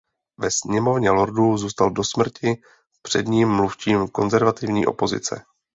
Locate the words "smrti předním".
2.03-3.49